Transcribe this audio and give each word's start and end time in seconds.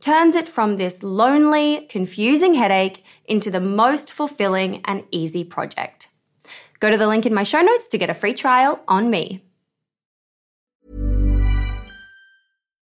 turns 0.00 0.34
it 0.34 0.48
from 0.48 0.76
this 0.76 1.02
lonely, 1.02 1.86
confusing 1.88 2.54
headache 2.54 3.04
into 3.24 3.50
the 3.50 3.60
most 3.60 4.12
fulfilling 4.12 4.82
and 4.84 5.04
easy 5.10 5.44
project. 5.44 6.08
Go 6.80 6.90
to 6.90 6.98
the 6.98 7.06
link 7.06 7.26
in 7.26 7.34
my 7.34 7.42
show 7.42 7.62
notes 7.62 7.86
to 7.88 7.98
get 7.98 8.10
a 8.10 8.14
free 8.14 8.34
trial 8.34 8.80
on 8.86 9.10
me. 9.10 9.45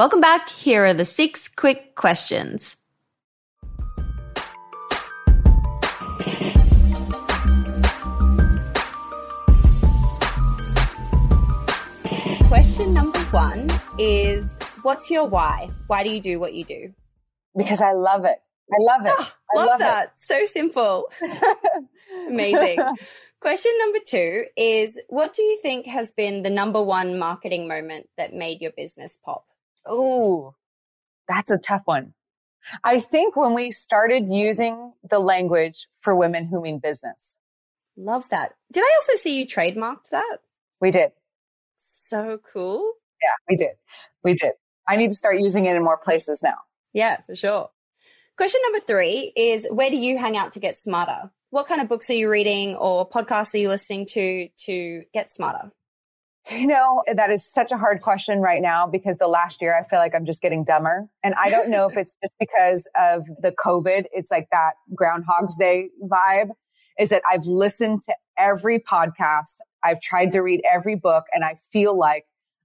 Welcome 0.00 0.22
back. 0.22 0.48
Here 0.48 0.86
are 0.86 0.94
the 0.94 1.04
six 1.04 1.46
quick 1.46 1.94
questions. 1.94 2.74
Question 12.48 12.94
number 12.94 13.18
one 13.30 13.68
is 13.98 14.58
What's 14.80 15.10
your 15.10 15.26
why? 15.26 15.70
Why 15.88 16.02
do 16.02 16.08
you 16.08 16.22
do 16.22 16.40
what 16.40 16.54
you 16.54 16.64
do? 16.64 16.94
Because 17.54 17.82
I 17.82 17.92
love 17.92 18.24
it. 18.24 18.40
I 18.72 18.76
love 18.78 19.04
it. 19.04 19.12
Oh, 19.18 19.34
love, 19.54 19.66
love 19.66 19.78
that. 19.80 20.04
It. 20.04 20.12
So 20.16 20.46
simple. 20.46 21.12
Amazing. 22.26 22.78
Question 23.40 23.72
number 23.80 23.98
two 24.06 24.46
is 24.56 24.98
What 25.10 25.34
do 25.34 25.42
you 25.42 25.58
think 25.60 25.84
has 25.84 26.10
been 26.10 26.42
the 26.42 26.48
number 26.48 26.82
one 26.82 27.18
marketing 27.18 27.68
moment 27.68 28.08
that 28.16 28.32
made 28.32 28.62
your 28.62 28.72
business 28.72 29.18
pop? 29.22 29.44
Oh, 29.86 30.54
that's 31.28 31.50
a 31.50 31.58
tough 31.58 31.82
one. 31.84 32.14
I 32.84 33.00
think 33.00 33.36
when 33.36 33.54
we 33.54 33.70
started 33.70 34.28
using 34.30 34.92
the 35.08 35.18
language 35.18 35.88
for 36.00 36.14
women 36.14 36.46
who 36.46 36.60
mean 36.60 36.78
business. 36.78 37.34
Love 37.96 38.28
that. 38.30 38.54
Did 38.72 38.82
I 38.84 38.98
also 39.00 39.16
see 39.16 39.38
you 39.38 39.46
trademarked 39.46 40.10
that? 40.10 40.38
We 40.80 40.90
did. 40.90 41.12
So 41.78 42.40
cool. 42.52 42.92
Yeah, 43.22 43.30
we 43.48 43.56
did. 43.56 43.76
We 44.24 44.34
did. 44.34 44.52
I 44.88 44.96
need 44.96 45.10
to 45.10 45.16
start 45.16 45.38
using 45.38 45.66
it 45.66 45.76
in 45.76 45.84
more 45.84 45.98
places 45.98 46.42
now. 46.42 46.56
Yeah, 46.92 47.20
for 47.20 47.34
sure. 47.34 47.70
Question 48.36 48.60
number 48.64 48.80
three 48.80 49.32
is 49.36 49.66
where 49.70 49.90
do 49.90 49.96
you 49.96 50.18
hang 50.18 50.36
out 50.36 50.52
to 50.52 50.60
get 50.60 50.78
smarter? 50.78 51.30
What 51.50 51.68
kind 51.68 51.80
of 51.80 51.88
books 51.88 52.08
are 52.10 52.14
you 52.14 52.30
reading 52.30 52.74
or 52.76 53.08
podcasts 53.08 53.54
are 53.54 53.58
you 53.58 53.68
listening 53.68 54.06
to 54.06 54.48
to 54.64 55.04
get 55.12 55.32
smarter? 55.32 55.72
You 56.50 56.66
know, 56.66 57.02
that 57.14 57.30
is 57.30 57.46
such 57.50 57.70
a 57.70 57.76
hard 57.76 58.02
question 58.02 58.40
right 58.40 58.60
now 58.60 58.84
because 58.84 59.18
the 59.18 59.28
last 59.28 59.62
year 59.62 59.78
I 59.78 59.86
feel 59.88 60.00
like 60.00 60.16
I'm 60.16 60.26
just 60.26 60.42
getting 60.42 60.64
dumber. 60.64 61.08
And 61.22 61.32
I 61.34 61.48
don't 61.48 61.70
know 61.70 61.88
if 61.88 61.96
it's 61.96 62.16
just 62.20 62.34
because 62.40 62.88
of 63.00 63.22
the 63.40 63.52
COVID. 63.52 64.06
It's 64.12 64.32
like 64.32 64.48
that 64.50 64.72
Groundhog's 64.92 65.56
Day 65.56 65.90
vibe 66.02 66.50
is 66.98 67.10
that 67.10 67.22
I've 67.30 67.44
listened 67.44 68.02
to 68.02 68.14
every 68.36 68.80
podcast. 68.80 69.58
I've 69.84 70.00
tried 70.00 70.32
to 70.32 70.40
read 70.40 70.60
every 70.70 70.96
book 70.96 71.24
and 71.32 71.44
I 71.44 71.56
feel 71.72 71.96
like 71.96 72.24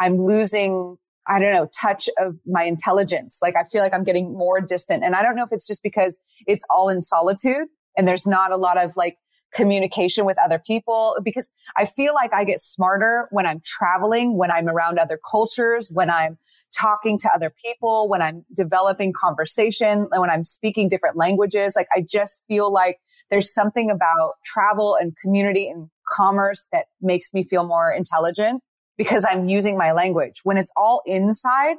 I'm 0.00 0.18
losing, 0.18 0.96
I 1.26 1.38
don't 1.38 1.52
know, 1.52 1.68
touch 1.78 2.08
of 2.18 2.36
my 2.46 2.64
intelligence. 2.64 3.38
Like 3.42 3.56
I 3.56 3.64
feel 3.64 3.82
like 3.82 3.92
I'm 3.92 4.04
getting 4.04 4.32
more 4.32 4.60
distant. 4.62 5.04
And 5.04 5.14
I 5.14 5.22
don't 5.22 5.36
know 5.36 5.44
if 5.44 5.52
it's 5.52 5.66
just 5.66 5.82
because 5.82 6.18
it's 6.46 6.64
all 6.70 6.88
in 6.88 7.02
solitude 7.02 7.68
and 7.96 8.08
there's 8.08 8.26
not 8.26 8.52
a 8.52 8.56
lot 8.56 8.82
of 8.82 8.96
like 8.96 9.18
communication 9.54 10.24
with 10.24 10.36
other 10.44 10.60
people 10.64 11.16
because 11.22 11.50
I 11.76 11.86
feel 11.86 12.14
like 12.14 12.34
I 12.34 12.44
get 12.44 12.60
smarter 12.60 13.28
when 13.30 13.46
I'm 13.46 13.60
traveling, 13.64 14.36
when 14.36 14.50
I'm 14.50 14.68
around 14.68 14.98
other 14.98 15.18
cultures, 15.30 15.90
when 15.90 16.10
I'm 16.10 16.38
talking 16.76 17.18
to 17.18 17.30
other 17.34 17.52
people, 17.64 18.08
when 18.08 18.20
I'm 18.20 18.44
developing 18.54 19.12
conversation, 19.12 20.08
when 20.14 20.30
I'm 20.30 20.44
speaking 20.44 20.88
different 20.88 21.16
languages. 21.16 21.74
Like 21.74 21.88
I 21.94 22.02
just 22.02 22.42
feel 22.48 22.72
like 22.72 22.98
there's 23.30 23.52
something 23.52 23.90
about 23.90 24.34
travel 24.44 24.96
and 25.00 25.16
community 25.16 25.68
and 25.68 25.88
commerce 26.08 26.64
that 26.72 26.86
makes 27.00 27.32
me 27.32 27.44
feel 27.44 27.64
more 27.66 27.90
intelligent 27.90 28.62
because 28.96 29.24
I'm 29.28 29.48
using 29.48 29.76
my 29.76 29.92
language. 29.92 30.40
When 30.44 30.56
it's 30.56 30.70
all 30.76 31.02
inside, 31.06 31.76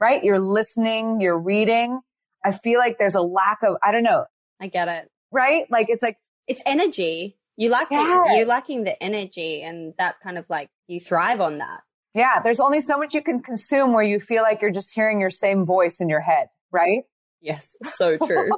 right? 0.00 0.22
You're 0.22 0.40
listening, 0.40 1.20
you're 1.20 1.38
reading. 1.38 2.00
I 2.44 2.52
feel 2.52 2.78
like 2.78 2.98
there's 2.98 3.14
a 3.14 3.22
lack 3.22 3.62
of, 3.62 3.76
I 3.82 3.92
don't 3.92 4.02
know. 4.02 4.24
I 4.60 4.68
get 4.68 4.88
it. 4.88 5.08
Right? 5.30 5.66
Like 5.70 5.88
it's 5.90 6.02
like, 6.02 6.16
it's 6.48 6.60
energy. 6.66 7.36
You 7.56 7.70
like 7.70 7.88
yeah. 7.90 8.36
you're 8.36 8.46
lacking 8.46 8.84
the 8.84 9.00
energy 9.02 9.62
and 9.62 9.92
that 9.98 10.20
kind 10.20 10.38
of 10.38 10.46
like 10.48 10.70
you 10.86 11.00
thrive 11.00 11.40
on 11.40 11.58
that. 11.58 11.80
Yeah, 12.14 12.40
there's 12.42 12.60
only 12.60 12.80
so 12.80 12.98
much 12.98 13.14
you 13.14 13.22
can 13.22 13.40
consume 13.40 13.92
where 13.92 14.02
you 14.02 14.18
feel 14.18 14.42
like 14.42 14.62
you're 14.62 14.70
just 14.70 14.92
hearing 14.94 15.20
your 15.20 15.30
same 15.30 15.66
voice 15.66 16.00
in 16.00 16.08
your 16.08 16.20
head, 16.20 16.48
right? 16.72 17.02
Yes, 17.40 17.76
so 17.94 18.16
true. 18.16 18.50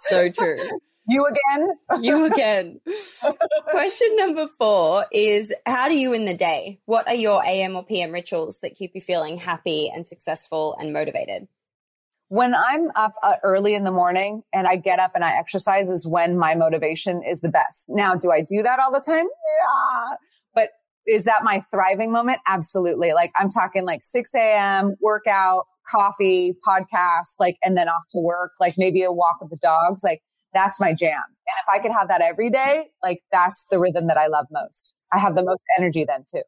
so 0.00 0.30
true. 0.30 0.56
You 1.08 1.26
again? 1.26 1.70
you 2.02 2.24
again. 2.26 2.80
Question 3.70 4.16
number 4.16 4.46
four 4.58 5.06
is 5.10 5.52
How 5.66 5.88
do 5.88 5.96
you 5.96 6.12
in 6.12 6.24
the 6.24 6.36
day? 6.36 6.78
What 6.84 7.08
are 7.08 7.14
your 7.14 7.44
AM 7.44 7.74
or 7.74 7.84
PM 7.84 8.12
rituals 8.12 8.60
that 8.60 8.76
keep 8.76 8.92
you 8.94 9.00
feeling 9.00 9.36
happy 9.36 9.90
and 9.92 10.06
successful 10.06 10.76
and 10.78 10.92
motivated? 10.92 11.48
When 12.30 12.54
I'm 12.54 12.92
up 12.94 13.14
uh, 13.24 13.34
early 13.42 13.74
in 13.74 13.82
the 13.82 13.90
morning 13.90 14.42
and 14.52 14.68
I 14.68 14.76
get 14.76 15.00
up 15.00 15.12
and 15.16 15.24
I 15.24 15.36
exercise 15.36 15.90
is 15.90 16.06
when 16.06 16.38
my 16.38 16.54
motivation 16.54 17.22
is 17.28 17.40
the 17.40 17.48
best. 17.48 17.86
Now, 17.88 18.14
do 18.14 18.30
I 18.30 18.40
do 18.40 18.62
that 18.62 18.78
all 18.78 18.92
the 18.92 19.00
time? 19.00 19.26
Yeah. 19.26 20.16
But 20.54 20.70
is 21.08 21.24
that 21.24 21.42
my 21.42 21.64
thriving 21.72 22.12
moment? 22.12 22.38
Absolutely. 22.46 23.12
Like 23.14 23.32
I'm 23.36 23.50
talking 23.50 23.84
like 23.84 24.04
6 24.04 24.30
a.m. 24.36 24.94
workout, 25.00 25.66
coffee, 25.90 26.54
podcast, 26.64 27.34
like, 27.40 27.56
and 27.64 27.76
then 27.76 27.88
off 27.88 28.04
to 28.12 28.20
work, 28.20 28.52
like 28.60 28.74
maybe 28.78 29.02
a 29.02 29.10
walk 29.10 29.38
with 29.40 29.50
the 29.50 29.58
dogs. 29.60 30.04
Like 30.04 30.22
that's 30.54 30.78
my 30.78 30.92
jam. 30.94 31.10
And 31.16 31.56
if 31.64 31.68
I 31.68 31.82
could 31.82 31.90
have 31.90 32.06
that 32.06 32.20
every 32.20 32.48
day, 32.48 32.90
like 33.02 33.22
that's 33.32 33.64
the 33.72 33.80
rhythm 33.80 34.06
that 34.06 34.16
I 34.16 34.28
love 34.28 34.46
most. 34.52 34.94
I 35.12 35.18
have 35.18 35.34
the 35.34 35.44
most 35.44 35.62
energy 35.76 36.04
then 36.06 36.24
too. 36.32 36.42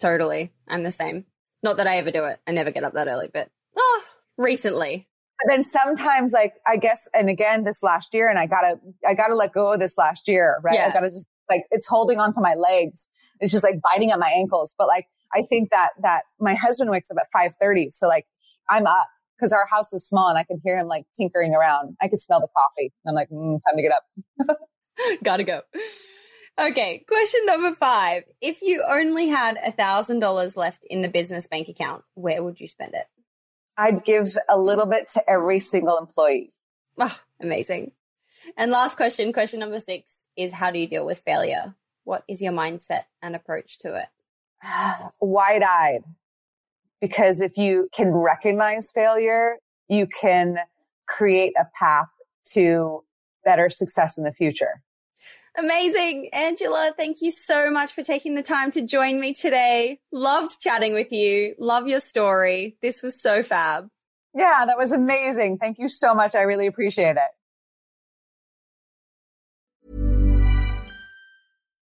Totally. 0.00 0.50
I'm 0.66 0.82
the 0.82 0.90
same. 0.90 1.26
Not 1.62 1.76
that 1.76 1.86
I 1.86 1.98
ever 1.98 2.10
do 2.10 2.24
it. 2.24 2.40
I 2.44 2.50
never 2.50 2.72
get 2.72 2.82
up 2.82 2.94
that 2.94 3.06
early, 3.06 3.30
but 3.32 3.50
oh, 3.78 4.02
recently 4.36 5.06
but 5.38 5.50
then 5.50 5.62
sometimes 5.62 6.32
like 6.32 6.54
I 6.66 6.76
guess 6.76 7.08
and 7.14 7.30
again 7.30 7.64
this 7.64 7.82
last 7.82 8.12
year 8.12 8.28
and 8.28 8.38
I 8.38 8.46
gotta 8.46 8.76
I 9.08 9.14
gotta 9.14 9.34
let 9.34 9.52
go 9.52 9.72
of 9.72 9.80
this 9.80 9.96
last 9.96 10.28
year, 10.28 10.58
right? 10.62 10.74
Yeah. 10.74 10.88
I 10.88 10.92
gotta 10.92 11.08
just 11.08 11.28
like 11.48 11.62
it's 11.70 11.86
holding 11.86 12.18
onto 12.18 12.40
my 12.40 12.54
legs. 12.54 13.06
It's 13.40 13.52
just 13.52 13.64
like 13.64 13.80
biting 13.80 14.10
at 14.10 14.18
my 14.18 14.30
ankles. 14.30 14.74
But 14.76 14.88
like 14.88 15.06
I 15.34 15.42
think 15.42 15.70
that 15.70 15.90
that 16.02 16.22
my 16.40 16.54
husband 16.54 16.90
wakes 16.90 17.10
up 17.10 17.16
at 17.20 17.26
five 17.32 17.52
thirty. 17.60 17.90
So 17.90 18.08
like 18.08 18.26
I'm 18.68 18.86
up 18.86 19.08
because 19.38 19.52
our 19.52 19.66
house 19.66 19.92
is 19.92 20.06
small 20.06 20.28
and 20.28 20.36
I 20.36 20.42
can 20.42 20.60
hear 20.64 20.78
him 20.78 20.88
like 20.88 21.04
tinkering 21.16 21.54
around. 21.54 21.96
I 22.02 22.08
can 22.08 22.18
smell 22.18 22.40
the 22.40 22.48
coffee. 22.56 22.92
I'm 23.06 23.14
like, 23.14 23.28
mm, 23.30 23.60
time 23.66 23.76
to 23.76 23.82
get 23.82 23.92
up. 23.92 24.58
Gotta 25.22 25.44
go. 25.44 25.60
Okay, 26.60 27.04
question 27.06 27.46
number 27.46 27.72
five. 27.72 28.24
If 28.40 28.62
you 28.62 28.84
only 28.88 29.28
had 29.28 29.56
a 29.64 29.70
thousand 29.70 30.18
dollars 30.18 30.56
left 30.56 30.80
in 30.90 31.02
the 31.02 31.08
business 31.08 31.46
bank 31.46 31.68
account, 31.68 32.02
where 32.14 32.42
would 32.42 32.58
you 32.58 32.66
spend 32.66 32.94
it? 32.94 33.06
I'd 33.78 34.04
give 34.04 34.36
a 34.48 34.58
little 34.58 34.86
bit 34.86 35.08
to 35.10 35.30
every 35.30 35.60
single 35.60 35.98
employee. 35.98 36.52
Oh, 36.98 37.16
amazing. 37.40 37.92
And 38.56 38.72
last 38.72 38.96
question, 38.96 39.32
question 39.32 39.60
number 39.60 39.78
six 39.78 40.24
is 40.36 40.52
how 40.52 40.72
do 40.72 40.80
you 40.80 40.88
deal 40.88 41.06
with 41.06 41.20
failure? 41.20 41.76
What 42.02 42.24
is 42.26 42.42
your 42.42 42.52
mindset 42.52 43.04
and 43.22 43.36
approach 43.36 43.78
to 43.80 43.94
it? 43.94 44.08
Wide 45.20 45.62
eyed. 45.62 46.02
Because 47.00 47.40
if 47.40 47.56
you 47.56 47.88
can 47.94 48.08
recognize 48.10 48.90
failure, 48.90 49.58
you 49.88 50.08
can 50.08 50.58
create 51.06 51.52
a 51.58 51.66
path 51.78 52.08
to 52.54 53.04
better 53.44 53.70
success 53.70 54.18
in 54.18 54.24
the 54.24 54.32
future. 54.32 54.82
Amazing. 55.58 56.30
Angela, 56.32 56.92
thank 56.96 57.20
you 57.20 57.32
so 57.32 57.68
much 57.70 57.92
for 57.92 58.02
taking 58.02 58.36
the 58.36 58.42
time 58.42 58.70
to 58.72 58.82
join 58.82 59.18
me 59.18 59.34
today. 59.34 59.98
Loved 60.12 60.60
chatting 60.60 60.94
with 60.94 61.10
you. 61.10 61.54
Love 61.58 61.88
your 61.88 62.00
story. 62.00 62.76
This 62.80 63.02
was 63.02 63.20
so 63.20 63.42
fab. 63.42 63.88
Yeah, 64.34 64.64
that 64.66 64.78
was 64.78 64.92
amazing. 64.92 65.58
Thank 65.58 65.78
you 65.80 65.88
so 65.88 66.14
much. 66.14 66.36
I 66.36 66.42
really 66.42 66.68
appreciate 66.68 67.16
it. 67.16 67.37